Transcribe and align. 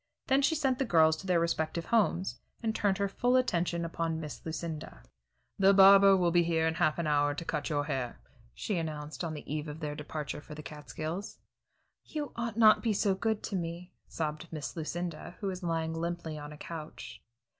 Then 0.25 0.41
she 0.41 0.55
sent 0.55 0.79
the 0.79 0.83
girls 0.85 1.15
to 1.17 1.27
their 1.27 1.39
respective 1.39 1.85
homes, 1.85 2.39
and 2.63 2.73
turned 2.73 2.97
her 2.97 3.07
full 3.07 3.35
attention 3.35 3.85
upon 3.85 4.19
Miss 4.19 4.43
Lucinda. 4.43 5.03
"The 5.59 5.75
barber 5.75 6.17
will 6.17 6.31
be 6.31 6.41
here 6.41 6.65
in 6.65 6.73
half 6.73 6.97
an 6.97 7.05
hour 7.05 7.35
to 7.35 7.45
cut 7.45 7.69
your 7.69 7.83
hair," 7.85 8.19
she 8.55 8.77
announced 8.79 9.23
on 9.23 9.35
the 9.35 9.45
eve 9.45 9.67
of 9.67 9.79
their 9.79 9.93
departure 9.93 10.41
for 10.41 10.55
the 10.55 10.63
Catskills. 10.63 11.37
"You 12.03 12.31
ought 12.35 12.57
not 12.57 12.77
to 12.77 12.81
be 12.81 12.93
so 12.93 13.13
good 13.13 13.43
to 13.43 13.55
me!" 13.55 13.93
sobbed 14.07 14.47
Miss 14.51 14.75
Lucinda, 14.75 15.35
who 15.39 15.45
was 15.45 15.61
lying 15.61 15.93
limply 15.93 16.35
on 16.35 16.51
a 16.51 16.57
couch. 16.57 17.21